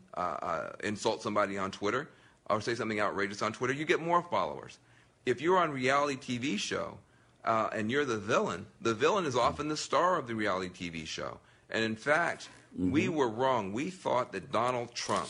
insult 0.83 1.23
somebody 1.23 1.59
on 1.59 1.71
Twitter 1.71 2.09
or 2.51 2.61
say 2.61 2.75
something 2.75 3.01
outrageous 3.01 3.41
on 3.41 3.53
Twitter. 3.53 3.73
You 3.73 3.85
get 3.85 4.03
more 4.03 4.23
followers. 4.23 4.79
If 5.25 5.41
you're 5.41 5.59
on 5.59 5.71
reality 5.71 6.17
TV 6.17 6.59
show 6.59 6.99
uh, 7.45 7.69
and 7.73 7.91
you're 7.91 8.05
the 8.05 8.19
villain, 8.19 8.67
the 8.81 8.95
villain 8.95 9.27
is 9.27 9.37
often 9.37 9.69
the 9.69 9.77
star 9.77 10.19
of 10.19 10.27
the 10.27 10.35
reality 10.35 10.91
TV 10.91 11.07
show. 11.07 11.39
And 11.71 11.85
in 11.85 11.97
fact, 11.97 12.49
mm-hmm. 12.75 12.91
we 12.91 13.09
were 13.09 13.29
wrong. 13.29 13.73
We 13.73 13.91
thought 13.91 14.33
that 14.33 14.53
Donald 14.53 14.95
Trump 14.95 15.29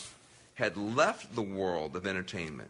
had 0.55 0.77
left 0.77 1.33
the 1.35 1.41
world 1.41 1.95
of 1.95 2.05
entertainment, 2.05 2.69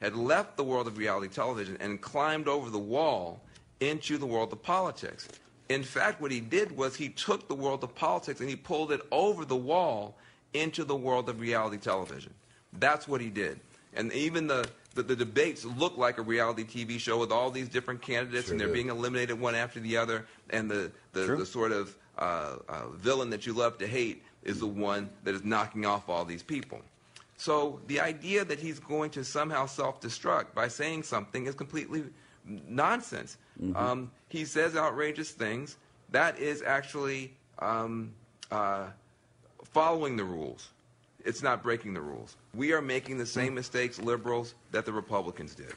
had 0.00 0.16
left 0.16 0.56
the 0.56 0.64
world 0.64 0.86
of 0.86 0.98
reality 0.98 1.28
television, 1.28 1.76
and 1.80 2.00
climbed 2.00 2.48
over 2.48 2.70
the 2.70 2.78
wall 2.78 3.40
into 3.80 4.18
the 4.18 4.26
world 4.26 4.52
of 4.52 4.62
politics. 4.62 5.28
In 5.68 5.84
fact, 5.84 6.20
what 6.20 6.32
he 6.32 6.40
did 6.40 6.76
was 6.76 6.96
he 6.96 7.10
took 7.10 7.46
the 7.46 7.54
world 7.54 7.84
of 7.84 7.94
politics 7.94 8.40
and 8.40 8.48
he 8.48 8.56
pulled 8.56 8.90
it 8.90 9.00
over 9.12 9.44
the 9.44 9.56
wall 9.56 10.16
into 10.52 10.84
the 10.84 10.96
world 10.96 11.28
of 11.28 11.40
reality 11.40 11.76
television. 11.76 12.34
That's 12.78 13.06
what 13.06 13.20
he 13.20 13.30
did. 13.30 13.60
And 13.94 14.12
even 14.12 14.46
the, 14.46 14.68
the, 14.94 15.02
the, 15.02 15.16
debates 15.16 15.64
look 15.64 15.96
like 15.96 16.18
a 16.18 16.22
reality 16.22 16.64
TV 16.64 16.98
show 16.98 17.18
with 17.18 17.32
all 17.32 17.50
these 17.50 17.68
different 17.68 18.00
candidates, 18.00 18.46
sure 18.46 18.54
and 18.54 18.60
they're 18.60 18.68
being 18.68 18.88
eliminated 18.88 19.38
one 19.38 19.54
after 19.54 19.80
the 19.80 19.96
other. 19.96 20.26
And 20.50 20.70
the, 20.70 20.92
the, 21.12 21.36
the 21.36 21.46
sort 21.46 21.72
of 21.72 21.96
uh, 22.18 22.56
uh, 22.68 22.88
villain 22.94 23.30
that 23.30 23.46
you 23.46 23.52
love 23.52 23.78
to 23.78 23.86
hate 23.86 24.22
is 24.44 24.60
the 24.60 24.66
one 24.66 25.10
that 25.24 25.34
is 25.34 25.44
knocking 25.44 25.86
off 25.86 26.08
all 26.08 26.24
these 26.24 26.42
people. 26.42 26.80
So 27.36 27.80
the 27.86 28.00
idea 28.00 28.44
that 28.44 28.58
he's 28.58 28.78
going 28.78 29.10
to 29.10 29.24
somehow 29.24 29.66
self 29.66 30.00
destruct 30.00 30.54
by 30.54 30.68
saying 30.68 31.04
something 31.04 31.46
is 31.46 31.54
completely 31.54 32.04
nonsense. 32.44 33.38
Mm-hmm. 33.60 33.76
Um, 33.76 34.10
he 34.28 34.44
says 34.44 34.76
outrageous 34.76 35.30
things. 35.30 35.76
That 36.10 36.38
is 36.38 36.62
actually 36.62 37.32
um, 37.58 38.12
uh, 38.50 38.88
following 39.64 40.16
the 40.16 40.24
rules 40.24 40.68
it's 41.24 41.42
not 41.42 41.62
breaking 41.62 41.94
the 41.94 42.00
rules. 42.00 42.36
We 42.54 42.72
are 42.72 42.82
making 42.82 43.18
the 43.18 43.26
same 43.26 43.54
mistakes, 43.54 44.00
liberals, 44.00 44.54
that 44.72 44.86
the 44.86 44.92
Republicans 44.92 45.54
did. 45.54 45.74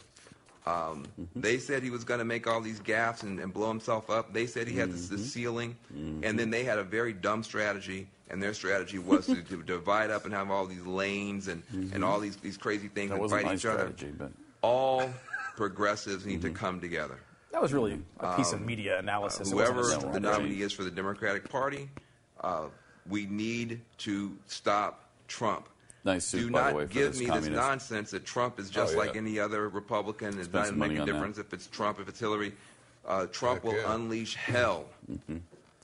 Um, 0.66 1.06
mm-hmm. 1.20 1.42
They 1.42 1.58
said 1.58 1.84
he 1.84 1.90
was 1.90 2.04
going 2.04 2.20
to 2.20 2.26
make 2.26 2.48
all 2.48 2.62
these 2.62 2.80
gaffes 2.80 3.24
and, 3.24 3.40
and, 3.40 3.54
blow 3.54 3.68
himself 3.68 4.10
up. 4.10 4.32
They 4.32 4.46
said 4.46 4.68
he 4.68 4.78
had 4.78 4.90
mm-hmm. 4.90 4.98
this, 4.98 5.10
mm-hmm. 5.10 5.22
ceiling, 5.24 5.76
mm-hmm. 5.94 6.24
and 6.24 6.40
then 6.40 6.52
they 6.52 6.64
had 6.64 6.80
a 6.80 6.84
very 6.84 7.12
dumb 7.12 7.44
strategy. 7.44 8.08
And 8.30 8.42
their 8.42 8.54
strategy 8.54 8.98
was 8.98 9.28
to, 9.28 9.44
to, 9.44 9.62
divide 9.62 10.10
up 10.10 10.26
and 10.26 10.34
have 10.34 10.50
all 10.50 10.66
these 10.66 10.86
lanes 10.86 11.50
and, 11.50 11.62
and 11.72 11.92
mm-hmm. 11.92 12.04
all 12.04 12.20
these, 12.20 12.38
these 12.38 12.58
crazy 12.58 12.88
things 12.88 13.12
that 13.12 13.20
and 13.20 13.30
fight 13.30 13.54
each 13.54 13.66
other. 13.66 13.94
But... 14.18 14.32
All 14.62 15.08
progressives 15.56 16.26
need 16.26 16.42
to 16.42 16.48
mm-hmm. 16.48 16.56
come 16.56 16.80
together. 16.80 17.20
That 17.52 17.62
was 17.62 17.72
really 17.72 18.00
a 18.20 18.36
piece 18.36 18.52
um, 18.52 18.62
of 18.62 18.66
media 18.66 18.98
analysis. 18.98 19.52
Uh, 19.52 19.56
whoever 19.56 19.84
the 19.84 20.20
nominee 20.20 20.62
is 20.62 20.74
for 20.74 20.84
the 20.84 20.90
Democratic 20.90 21.48
Party, 21.48 21.90
uh, 22.42 22.66
we 23.08 23.28
need 23.28 23.82
to 24.00 24.36
stop 24.48 25.03
Trump. 25.34 25.68
Nice 26.06 26.26
suit, 26.26 26.48
Do 26.48 26.52
by 26.52 26.62
not 26.62 26.70
the 26.70 26.76
way, 26.76 26.86
give 26.86 27.18
me 27.18 27.26
communist. 27.26 27.50
this 27.50 27.58
nonsense 27.58 28.12
that 28.12 28.26
Trump 28.26 28.60
is 28.60 28.70
just 28.70 28.94
oh, 28.94 28.98
yeah. 28.98 29.08
like 29.08 29.16
any 29.16 29.40
other 29.40 29.70
Republican. 29.70 30.38
It 30.40 30.52
doesn't 30.52 30.78
make 30.78 30.92
a 30.92 31.06
difference 31.06 31.38
that. 31.38 31.48
if 31.48 31.54
it's 31.54 31.68
Trump, 31.68 32.00
if 32.00 32.08
it's 32.08 32.20
Hillary. 32.20 32.54
Uh, 33.06 33.26
Trump 33.28 33.64
Heck 33.64 33.72
will 33.72 33.80
yeah. 33.80 33.96
unleash 33.96 34.36
hell. 34.36 34.86
Mm-hmm. 35.12 35.38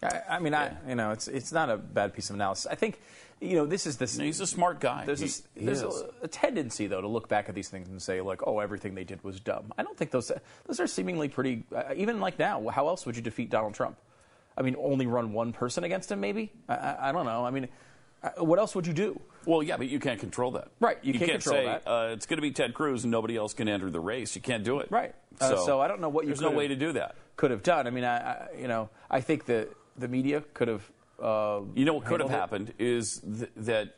I, 0.04 0.22
I, 0.30 0.40
mean, 0.40 0.54
yeah. 0.54 0.76
I 0.86 0.90
you 0.90 0.96
know, 0.96 1.12
it's 1.12 1.28
it's 1.28 1.52
not 1.52 1.70
a 1.70 1.78
bad 1.78 2.14
piece 2.14 2.30
of 2.30 2.36
analysis. 2.36 2.68
I 2.70 2.76
think, 2.76 3.02
you 3.42 3.56
know, 3.56 3.66
this 3.66 3.86
is 3.86 3.98
this. 3.98 4.18
No, 4.18 4.24
he's 4.24 4.40
a 4.40 4.48
smart 4.48 4.80
guy. 4.80 5.06
There's, 5.06 5.20
he, 5.20 5.62
a, 5.62 5.66
there's 5.66 5.82
a, 5.82 6.10
a, 6.22 6.28
tendency 6.28 6.88
though 6.88 7.02
to 7.02 7.08
look 7.08 7.28
back 7.28 7.50
at 7.50 7.56
these 7.56 7.70
things 7.70 7.90
and 7.90 8.02
say 8.02 8.22
like, 8.22 8.46
oh, 8.46 8.60
everything 8.60 8.96
they 8.96 9.04
did 9.04 9.24
was 9.24 9.40
dumb. 9.40 9.74
I 9.78 9.84
don't 9.84 9.98
think 9.98 10.12
those 10.12 10.32
those 10.68 10.80
are 10.80 10.88
seemingly 10.88 11.28
pretty. 11.28 11.64
Uh, 11.76 11.94
even 11.96 12.20
like 12.20 12.38
now, 12.40 12.68
how 12.70 12.88
else 12.88 13.06
would 13.06 13.16
you 13.16 13.22
defeat 13.22 13.50
Donald 13.50 13.74
Trump? 13.74 13.98
I 14.58 14.62
mean, 14.62 14.76
only 14.78 15.08
run 15.08 15.34
one 15.34 15.54
person 15.54 15.84
against 15.86 16.12
him, 16.12 16.20
maybe. 16.20 16.52
I, 16.68 16.76
I, 16.76 17.10
I 17.10 17.12
don't 17.14 17.26
know. 17.26 17.46
I 17.46 17.52
mean, 17.52 17.70
uh, 18.24 18.44
what 18.44 18.60
else 18.60 18.76
would 18.76 18.86
you 18.86 18.94
do? 18.94 19.20
Well, 19.46 19.64
yeah, 19.64 19.78
but 19.78 19.90
you 19.90 20.00
can't 20.00 20.20
control 20.20 20.52
that. 20.52 20.70
Right. 20.80 20.98
You, 21.02 21.14
you 21.14 21.20
can't, 21.20 21.32
can't 21.32 21.44
say 21.44 21.66
uh, 21.66 22.10
it's 22.14 22.26
going 22.26 22.38
to 22.38 22.42
be 22.42 22.52
Ted 22.52 22.74
Cruz 22.74 23.04
and 23.04 23.12
nobody 23.12 23.36
else 23.36 23.54
can 23.54 23.68
enter 23.68 23.90
the 23.90 24.00
race. 24.00 24.36
You 24.36 24.42
can't 24.42 24.64
do 24.64 24.80
it. 24.80 24.92
Right. 24.92 25.14
Uh, 25.40 25.50
so, 25.50 25.66
so, 25.66 25.82
I 25.82 25.88
don't 25.88 26.02
know 26.02 26.10
what 26.10 26.26
you. 26.26 26.30
There's 26.30 26.42
no 26.42 26.52
way 26.52 26.68
to 26.68 26.76
do 26.76 26.94
that. 26.94 27.16
Could 27.36 27.52
have 27.52 27.64
done. 27.64 27.88
I 27.88 27.90
mean, 27.90 28.04
I, 28.04 28.18
I 28.18 28.48
you 28.60 28.68
know 28.68 28.90
I 29.10 29.22
think 29.22 29.46
that 29.46 29.70
the 29.98 30.08
media 30.08 30.44
could 30.54 30.68
have. 30.68 30.92
Uh, 31.22 31.62
you 31.76 31.84
know 31.84 31.94
what 31.94 32.06
could 32.06 32.22
have 32.22 32.30
happened 32.30 32.74
is 32.80 33.20
th- 33.20 33.52
that 33.58 33.96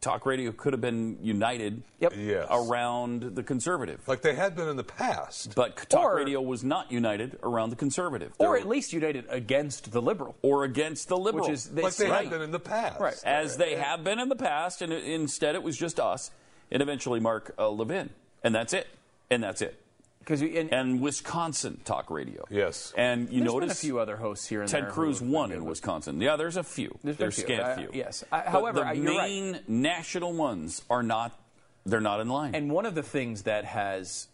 talk 0.00 0.26
radio 0.26 0.52
could 0.52 0.72
have 0.72 0.80
been 0.80 1.18
united 1.22 1.82
yep. 1.98 2.12
yes. 2.16 2.46
around 2.50 3.34
the 3.34 3.42
conservative. 3.42 4.06
Like 4.06 4.22
they 4.22 4.34
had 4.34 4.56
been 4.56 4.68
in 4.68 4.76
the 4.76 4.84
past. 4.84 5.54
But 5.54 5.88
talk 5.88 6.04
or, 6.04 6.16
radio 6.16 6.40
was 6.40 6.62
not 6.64 6.90
united 6.90 7.38
around 7.42 7.70
the 7.70 7.76
conservative. 7.76 8.32
Or 8.38 8.56
at 8.56 8.66
least 8.66 8.92
united 8.92 9.26
against 9.28 9.92
the 9.92 10.02
liberal. 10.02 10.36
Or 10.42 10.64
against 10.64 11.08
the 11.08 11.16
liberal. 11.16 11.46
Which 11.46 11.54
is 11.54 11.70
like 11.72 11.94
they 11.96 12.08
right. 12.08 12.22
had 12.22 12.30
been 12.30 12.42
in 12.42 12.50
the 12.50 12.60
past. 12.60 13.00
Right. 13.00 13.16
As 13.24 13.56
they 13.56 13.76
have 13.76 14.04
been 14.04 14.18
in 14.18 14.28
the 14.28 14.36
past, 14.36 14.82
and 14.82 14.92
instead 14.92 15.54
it 15.54 15.62
was 15.62 15.76
just 15.76 15.98
us, 15.98 16.30
and 16.70 16.82
eventually 16.82 17.20
Mark 17.20 17.54
uh, 17.58 17.68
Levin. 17.68 18.10
And 18.42 18.54
that's 18.54 18.72
it. 18.72 18.86
And 19.30 19.42
that's 19.42 19.62
it. 19.62 19.79
Because 20.20 20.42
and, 20.42 20.72
and, 20.72 21.00
Wisconsin 21.00 21.80
talk 21.84 22.10
radio. 22.10 22.44
Yes. 22.50 22.92
And 22.96 23.30
you 23.30 23.40
there's 23.40 23.52
notice 23.52 23.72
a 23.72 23.74
few 23.74 23.98
other 23.98 24.16
hosts 24.16 24.46
here. 24.46 24.64
Ted 24.66 24.90
Cruz 24.90 25.20
won 25.20 25.50
in 25.50 25.64
Wisconsin. 25.64 26.20
Yeah, 26.20 26.36
there's 26.36 26.56
a 26.56 26.62
few. 26.62 26.98
There's, 27.02 27.16
there's 27.16 27.34
few. 27.36 27.44
scant 27.44 27.78
few. 27.78 27.90
Yes. 27.92 28.22
I, 28.30 28.42
however, 28.42 28.80
the 28.80 29.00
main 29.00 29.52
right. 29.52 29.68
national 29.68 30.34
ones 30.34 30.82
are 30.90 31.02
not. 31.02 31.38
They're 31.86 32.02
not 32.02 32.20
in 32.20 32.28
line. 32.28 32.54
And 32.54 32.70
one 32.70 32.84
of 32.84 32.94
the 32.94 33.02
things 33.02 33.44
that 33.44 33.64
has, 33.64 34.28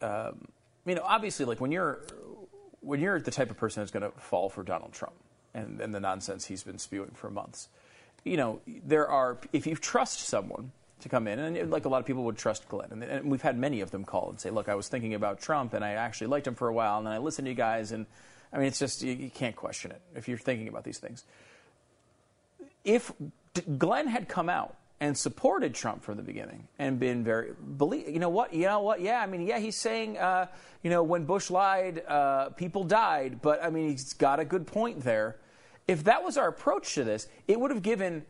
um, 0.00 0.46
you 0.86 0.94
know, 0.94 1.02
obviously, 1.04 1.44
like 1.44 1.60
when 1.60 1.72
you're 1.72 2.00
when 2.80 3.00
you're 3.00 3.18
the 3.18 3.32
type 3.32 3.50
of 3.50 3.56
person 3.56 3.82
that's 3.82 3.90
going 3.90 4.02
to 4.02 4.16
fall 4.20 4.48
for 4.48 4.62
Donald 4.62 4.92
Trump 4.92 5.14
and, 5.52 5.80
and 5.80 5.92
the 5.94 6.00
nonsense 6.00 6.44
he's 6.44 6.62
been 6.62 6.78
spewing 6.78 7.10
for 7.14 7.28
months, 7.28 7.68
you 8.24 8.36
know, 8.36 8.60
there 8.66 9.08
are 9.08 9.38
if 9.52 9.66
you 9.66 9.74
trust 9.74 10.20
someone 10.20 10.70
to 11.04 11.08
come 11.08 11.28
in. 11.28 11.38
And 11.38 11.70
like 11.70 11.84
a 11.84 11.88
lot 11.88 12.00
of 12.00 12.06
people 12.06 12.24
would 12.24 12.36
trust 12.36 12.68
Glenn. 12.68 12.88
And, 12.90 13.02
and, 13.02 13.30
we've 13.30 13.42
had 13.42 13.56
many 13.56 13.80
of 13.80 13.90
them 13.90 14.04
call 14.04 14.30
and 14.30 14.40
say, 14.40 14.50
look, 14.50 14.68
I 14.68 14.74
was 14.74 14.88
thinking 14.88 15.14
about 15.14 15.40
Trump 15.40 15.72
and 15.72 15.84
I 15.84 15.92
actually 15.92 16.26
liked 16.26 16.46
him 16.46 16.54
for 16.54 16.68
a 16.68 16.72
while 16.72 16.98
and 16.98 17.06
then 17.06 17.12
I 17.12 17.18
listened 17.18 17.46
to 17.46 17.50
you 17.50 17.56
guys. 17.56 17.92
And 17.92 18.06
I 18.52 18.58
mean, 18.58 18.66
it's 18.66 18.78
just, 18.78 19.02
you, 19.02 19.12
you 19.12 19.30
can't 19.30 19.54
question 19.54 19.92
it 19.92 20.00
if 20.16 20.28
you're 20.28 20.38
thinking 20.38 20.66
about 20.66 20.84
these 20.84 20.98
things. 20.98 21.24
If 22.84 23.12
D- 23.54 23.62
Glenn 23.78 24.08
had 24.08 24.28
come 24.28 24.48
out 24.48 24.76
and 25.00 25.16
supported 25.16 25.74
Trump 25.74 26.02
from 26.02 26.16
the 26.16 26.22
beginning 26.22 26.66
and 26.78 26.98
been 26.98 27.24
very 27.24 27.52
believe. 27.76 28.08
You 28.08 28.20
know 28.20 28.28
what? 28.30 28.54
You 28.54 28.66
know 28.66 28.80
what? 28.80 29.00
Yeah, 29.00 29.20
I 29.20 29.26
mean, 29.26 29.46
yeah, 29.46 29.58
he's 29.58 29.76
saying, 29.76 30.16
uh, 30.16 30.46
you 30.82 30.90
know, 30.90 31.02
when 31.02 31.24
Bush 31.26 31.50
lied, 31.50 32.02
uh, 32.06 32.50
people 32.50 32.84
died, 32.84 33.42
but 33.42 33.62
I 33.62 33.70
mean, 33.70 33.90
he's 33.90 34.14
got 34.14 34.40
a 34.40 34.44
good 34.44 34.66
point 34.66 35.02
there. 35.02 35.36
If 35.86 36.04
that 36.04 36.24
was 36.24 36.38
our 36.38 36.48
approach 36.48 36.94
to 36.94 37.04
this, 37.04 37.28
it 37.46 37.60
would 37.60 37.70
have 37.70 37.82
given 37.82 38.24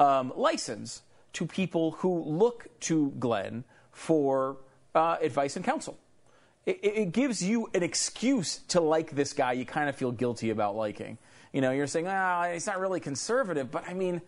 um, 0.00 0.32
license 0.34 1.02
to 1.36 1.44
people 1.44 1.90
who 1.92 2.22
look 2.24 2.66
to 2.80 3.10
Glenn 3.18 3.62
for 3.92 4.56
uh, 4.94 5.18
advice 5.20 5.54
and 5.56 5.64
counsel. 5.64 5.98
It, 6.64 6.80
it, 6.82 7.12
gives 7.12 7.42
you 7.42 7.68
an 7.74 7.82
excuse 7.82 8.60
to 8.68 8.80
like 8.80 9.10
this 9.10 9.34
guy 9.34 9.52
you 9.52 9.66
kind 9.66 9.90
of 9.90 9.96
feel 9.96 10.12
guilty 10.12 10.48
about 10.48 10.76
liking. 10.76 11.18
You 11.52 11.60
know, 11.60 11.72
you're 11.72 11.86
saying, 11.86 12.06
ah, 12.08 12.46
oh, 12.46 12.52
he's 12.54 12.66
not 12.66 12.80
really 12.80 13.00
conservative, 13.00 13.70
but 13.70 13.86
I 13.86 13.92
mean, 13.92 14.22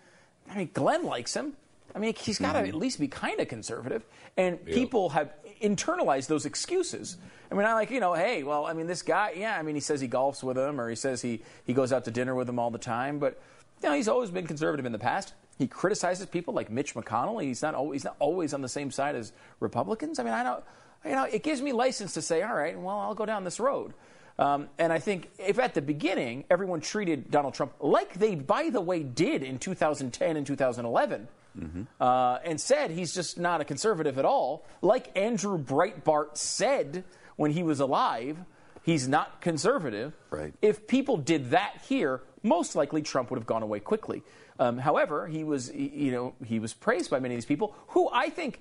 I 0.51 0.59
mean, 0.59 0.71
Glenn 0.75 1.05
likes 1.05 1.35
him. 1.35 1.55
I 1.95 1.99
mean, 1.99 2.15
he's 2.15 2.39
got 2.39 2.53
to 2.53 2.59
mm-hmm. 2.59 2.69
at 2.69 2.75
least 2.75 3.01
be 3.01 3.09
kind 3.09 3.41
of 3.41 3.49
conservative. 3.49 4.05
And 4.37 4.59
yeah. 4.67 4.75
people 4.75 5.09
have 5.09 5.33
internalized 5.63 6.27
those 6.27 6.45
excuses. 6.45 7.17
I 7.51 7.55
mean, 7.55 7.65
I 7.65 7.73
like, 7.73 7.91
you 7.91 8.01
know, 8.01 8.13
hey, 8.13 8.43
well, 8.43 8.67
I 8.67 8.75
mean, 8.75 8.87
this 8.87 9.01
guy, 9.01 9.33
yeah, 9.35 9.59
I 9.59 9.63
mean, 9.63 9.75
he 9.75 9.81
says 9.81 10.03
he 10.03 10.09
golfs 10.09 10.43
with 10.43 10.59
him 10.59 10.79
or 10.79 10.91
he 10.91 10.95
says 10.95 11.23
he, 11.23 11.41
he 11.65 11.73
goes 11.73 11.91
out 11.91 12.05
to 12.05 12.11
dinner 12.11 12.35
with 12.35 12.51
him 12.51 12.59
all 12.59 12.71
the 12.71 12.79
time, 12.79 13.19
but, 13.19 13.41
you 13.83 13.89
know, 13.89 13.95
he's 13.95 14.09
always 14.09 14.31
been 14.31 14.47
conservative 14.47 14.85
in 14.85 14.93
the 14.93 14.99
past. 14.99 15.33
He 15.59 15.67
criticizes 15.67 16.27
people 16.27 16.55
like 16.55 16.71
Mitch 16.71 16.95
McConnell. 16.95 17.43
He's 17.43 17.63
not 17.63 17.75
always, 17.75 18.03
he's 18.03 18.05
not 18.05 18.17
always 18.21 18.55
on 18.55 18.63
the 18.63 18.69
same 18.69 18.91
side 18.91 19.17
as 19.17 19.33
Republicans. 19.59 20.21
I 20.21 20.23
mean, 20.23 20.33
I 20.33 20.45
don't, 20.45 20.65
you 21.05 21.13
know, 21.13 21.25
it 21.25 21.43
gives 21.43 21.61
me 21.61 21.73
license 21.73 22.15
to 22.15 22.23
say, 22.23 22.43
all 22.43 22.55
right, 22.55 22.79
well, 22.79 22.99
I'll 22.99 23.15
go 23.15 23.27
down 23.27 23.45
this 23.45 23.59
road. 23.59 23.93
Um, 24.39 24.69
and 24.79 24.93
I 24.93 25.01
think 25.01 25.31
if 25.39 25.59
at 25.59 25.75
the 25.75 25.83
beginning 25.83 26.45
everyone 26.49 26.81
treated 26.81 27.29
Donald 27.31 27.55
Trump 27.55 27.73
like 27.81 28.15
they, 28.15 28.37
by 28.37 28.71
the 28.71 28.81
way, 28.81 29.03
did 29.03 29.43
in 29.43 29.59
2010 29.59 30.37
and 30.37 30.47
2011, 30.47 31.29
mm-hmm. 31.59 31.83
uh, 32.01 32.39
and 32.45 32.61
said 32.61 32.93
he's 32.93 33.13
just 33.13 33.37
not 33.37 33.61
a 33.61 33.65
conservative 33.65 34.17
at 34.17 34.25
all, 34.25 34.65
like 34.81 35.17
Andrew 35.19 35.59
Breitbart 35.59 36.37
said 36.37 37.03
when 37.35 37.51
he 37.51 37.65
was 37.65 37.81
alive, 37.81 38.39
he's 38.85 39.09
not 39.09 39.41
conservative. 39.41 40.13
Right. 40.31 40.55
If 40.63 40.87
people 40.87 41.17
did 41.17 41.51
that 41.51 41.83
here, 41.89 42.23
most 42.45 42.77
likely 42.77 43.03
Trump 43.03 43.31
would 43.31 43.39
have 43.39 43.47
gone 43.47 43.65
away 43.65 43.81
quickly. 43.81 44.23
Um, 44.59 44.79
however, 44.79 45.27
he 45.27 45.45
was, 45.45 45.73
you 45.73 46.11
know, 46.11 46.35
he 46.45 46.59
was 46.59 46.75
praised 46.75 47.11
by 47.11 47.21
many 47.21 47.35
of 47.35 47.37
these 47.37 47.47
people 47.47 47.75
who 47.89 48.09
I 48.13 48.29
think 48.29 48.61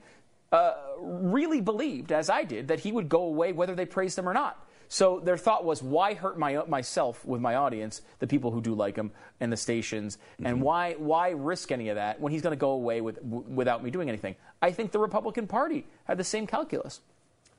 uh, 0.52 0.74
really 1.00 1.62
believed, 1.62 2.12
as 2.12 2.30
I 2.30 2.44
did, 2.44 2.68
that 2.68 2.82
he 2.82 2.92
would 2.92 3.10
go 3.10 3.24
away 3.24 3.52
whether 3.52 3.76
they 3.76 3.86
praised 3.86 4.18
him 4.18 4.30
or 4.30 4.34
not. 4.34 4.64
So 4.90 5.20
their 5.20 5.38
thought 5.38 5.66
was, 5.66 5.84
why 5.84 6.14
hurt 6.14 6.40
my, 6.40 6.64
myself 6.66 7.26
with 7.26 7.42
my 7.42 7.56
audience, 7.56 8.02
the 8.20 8.28
people 8.28 8.52
who 8.52 8.62
do 8.62 8.74
like 8.74 8.96
him, 8.96 9.12
and 9.42 9.52
the 9.52 9.58
stations, 9.58 10.18
mm-hmm. 10.18 10.46
and 10.46 10.62
why 10.62 10.94
why 10.94 11.32
risk 11.32 11.74
any 11.74 11.90
of 11.90 11.96
that 11.96 12.22
when 12.22 12.32
he's 12.32 12.42
going 12.42 12.56
to 12.56 12.60
go 12.60 12.70
away 12.72 13.02
with, 13.02 13.16
w- 13.18 13.44
without 13.50 13.84
me 13.84 13.92
doing 13.92 14.08
anything? 14.08 14.36
I 14.62 14.72
think 14.72 14.92
the 14.92 15.00
Republican 15.00 15.46
Party 15.46 15.86
had 16.06 16.18
the 16.18 16.24
same 16.24 16.48
calculus. 16.48 17.02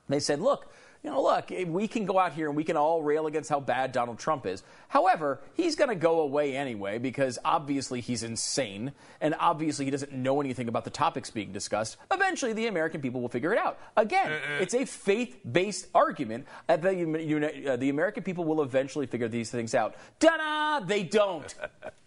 They 0.09 0.21
said, 0.21 0.41
look, 0.41 0.73
you 1.03 1.11
know, 1.11 1.23
look, 1.23 1.53
eh, 1.53 1.65
we 1.65 1.87
can 1.87 2.05
go 2.05 2.19
out 2.19 2.33
here 2.33 2.49
and 2.49 2.57
we 2.57 2.65
can 2.65 2.77
all 2.77 3.03
rail 3.03 3.27
against 3.27 3.49
how 3.49 3.61
bad 3.61 3.93
Donald 3.93 4.19
Trump 4.19 4.47
is. 4.47 4.63
However, 4.89 5.41
he's 5.55 5.77
going 5.77 5.91
to 5.91 5.97
go 5.97 6.21
away 6.21 6.57
anyway 6.57 6.99
because 6.99 7.39
obviously 7.45 8.01
he's 8.01 8.23
insane 8.23 8.93
and 9.21 9.35
obviously 9.39 9.85
he 9.85 9.91
doesn't 9.91 10.13
know 10.13 10.41
anything 10.41 10.69
about 10.69 10.85
the 10.85 10.91
topics 10.91 11.31
being 11.31 11.53
discussed. 11.53 11.97
Eventually, 12.11 12.53
the 12.53 12.67
American 12.67 13.01
people 13.01 13.21
will 13.21 13.29
figure 13.29 13.53
it 13.53 13.59
out. 13.59 13.79
Again, 13.97 14.33
uh-uh. 14.33 14.61
it's 14.63 14.75
a 14.75 14.85
faith 14.85 15.39
based 15.51 15.87
argument 15.95 16.47
that 16.67 16.83
the, 16.83 17.69
uh, 17.71 17.77
the 17.77 17.91
American 17.91 18.25
people 18.25 18.45
will 18.45 18.63
eventually 18.63 19.07
figure 19.07 19.29
these 19.29 19.51
things 19.51 19.75
out. 19.75 19.95
Da 20.19 20.37
da! 20.37 20.81
They 20.81 21.05
don't. 21.05 21.55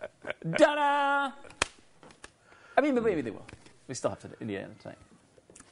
da 0.58 0.76
da! 0.76 1.32
I 2.78 2.82
mean, 2.82 2.96
maybe 3.02 3.22
they 3.22 3.32
will. 3.32 3.46
We 3.88 3.96
still 3.96 4.10
have 4.10 4.20
to 4.20 4.30
Indiana 4.42 4.74
tonight. 4.82 4.98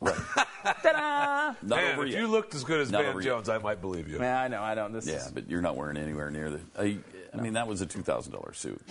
Right. 0.02 0.48
Ta-da! 0.64 1.56
Not 1.62 1.78
Man, 1.78 1.94
over 1.94 2.06
if 2.06 2.12
yet. 2.12 2.22
you 2.22 2.28
looked 2.28 2.54
as 2.56 2.64
good 2.64 2.82
as 2.82 2.92
Not 2.92 3.04
Van 3.04 3.22
Jones, 3.22 3.48
yet. 3.48 3.56
I 3.56 3.60
might 3.60 3.82
believe 3.82 4.08
you. 4.10 4.20
Yeah, 4.20 4.42
I 4.42 4.48
know. 4.48 4.62
I 4.62 4.76
don't. 4.76 4.92
This 4.92 5.08
yeah, 5.08 5.26
is... 5.26 5.32
but 5.32 5.50
you're 5.50 5.62
not 5.62 5.78
wearing 5.78 5.98
anywhere 5.98 6.30
near 6.30 6.50
the. 6.50 6.60
I, 6.78 6.84
I 6.84 7.38
no. 7.38 7.44
mean, 7.44 7.54
that 7.54 7.68
was 7.68 7.82
a 7.82 7.86
two 7.86 8.02
thousand 8.02 8.34
dollars 8.34 8.58
suit. 8.58 8.82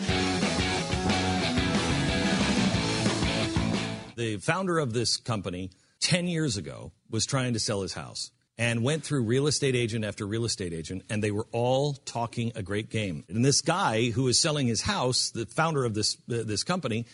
The 4.17 4.39
founder 4.39 4.79
of 4.79 4.93
this 4.93 5.17
company 5.17 5.71
ten 6.01 6.27
years 6.27 6.57
ago 6.57 6.93
was 7.11 7.27
trying 7.27 7.53
to 7.53 7.61
sell 7.61 7.83
his 7.83 7.93
house 7.93 8.31
and 8.59 8.83
went 8.83 9.05
through 9.05 9.23
real 9.23 9.47
estate 9.47 9.77
agent 9.77 10.05
after 10.05 10.27
real 10.27 10.45
estate 10.45 10.73
agent, 10.73 11.05
and 11.09 11.23
they 11.23 11.31
were 11.31 11.47
all 11.53 11.95
talking 11.95 12.53
a 12.57 12.63
great 12.63 12.91
game. 12.91 13.25
And 13.29 13.45
this 13.45 13.61
guy 13.61 14.11
who 14.11 14.27
is 14.27 14.41
selling 14.41 14.67
his 14.67 14.83
house, 14.83 15.31
the 15.31 15.47
founder 15.47 15.85
of 15.85 15.95
this 15.95 16.17
uh, 16.31 16.43
this 16.45 16.65
company, 16.65 17.07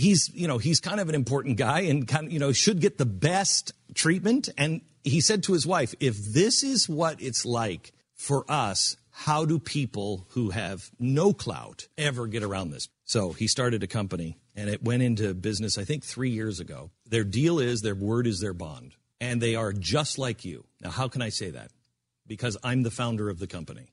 he's 0.00 0.30
you 0.34 0.48
know 0.48 0.58
he's 0.58 0.80
kind 0.80 1.00
of 1.00 1.08
an 1.08 1.14
important 1.14 1.56
guy 1.56 1.80
and 1.80 2.08
kind 2.08 2.26
of 2.26 2.32
you 2.32 2.38
know 2.38 2.52
should 2.52 2.80
get 2.80 2.98
the 2.98 3.06
best 3.06 3.72
treatment. 3.94 4.48
And 4.56 4.80
he 5.04 5.20
said 5.20 5.42
to 5.44 5.52
his 5.52 5.66
wife 5.66 5.94
if 6.00 6.16
this 6.16 6.62
is 6.62 6.88
what 6.88 7.20
it's 7.20 7.44
like 7.44 7.92
for 8.14 8.44
us 8.48 8.96
how 9.10 9.44
do 9.44 9.58
people 9.58 10.26
who 10.30 10.50
have 10.50 10.90
no 10.98 11.34
clout 11.34 11.88
ever 11.98 12.26
get 12.26 12.42
around 12.42 12.70
this? 12.70 12.88
So 13.04 13.32
he 13.32 13.48
started 13.48 13.82
a 13.82 13.86
company 13.86 14.38
and 14.56 14.70
it 14.70 14.82
went 14.82 15.02
into 15.02 15.34
business 15.34 15.76
i 15.78 15.84
think 15.84 16.04
3 16.04 16.30
years 16.30 16.60
ago. 16.60 16.90
Their 17.06 17.24
deal 17.24 17.58
is 17.58 17.82
their 17.82 17.94
word 17.94 18.26
is 18.26 18.40
their 18.40 18.54
bond. 18.54 18.94
And 19.20 19.40
they 19.40 19.54
are 19.54 19.72
just 19.74 20.18
like 20.18 20.44
you. 20.44 20.64
Now 20.80 20.90
how 20.90 21.08
can 21.08 21.22
i 21.22 21.28
say 21.28 21.50
that? 21.50 21.70
Because 22.26 22.56
i'm 22.64 22.82
the 22.82 22.90
founder 22.90 23.28
of 23.28 23.38
the 23.38 23.46
company 23.46 23.92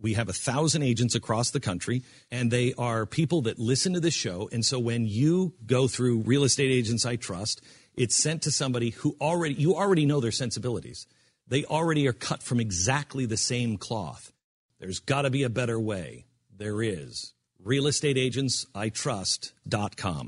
we 0.00 0.14
have 0.14 0.28
a 0.28 0.32
thousand 0.32 0.82
agents 0.82 1.14
across 1.14 1.50
the 1.50 1.60
country, 1.60 2.02
and 2.30 2.50
they 2.50 2.74
are 2.74 3.06
people 3.06 3.42
that 3.42 3.58
listen 3.58 3.92
to 3.94 4.00
this 4.00 4.14
show. 4.14 4.48
And 4.52 4.64
so 4.64 4.78
when 4.78 5.06
you 5.06 5.54
go 5.66 5.88
through 5.88 6.20
Real 6.20 6.44
Estate 6.44 6.70
Agents 6.70 7.06
I 7.06 7.16
Trust, 7.16 7.62
it's 7.94 8.16
sent 8.16 8.42
to 8.42 8.50
somebody 8.50 8.90
who 8.90 9.16
already, 9.20 9.54
you 9.54 9.74
already 9.74 10.06
know 10.06 10.20
their 10.20 10.32
sensibilities. 10.32 11.06
They 11.46 11.64
already 11.64 12.08
are 12.08 12.12
cut 12.12 12.42
from 12.42 12.60
exactly 12.60 13.26
the 13.26 13.36
same 13.36 13.76
cloth. 13.76 14.32
There's 14.80 15.00
got 15.00 15.22
to 15.22 15.30
be 15.30 15.44
a 15.44 15.50
better 15.50 15.78
way. 15.78 16.26
There 16.56 16.82
is. 16.82 17.32
RealestateAgentsITrust.com. 17.64 20.22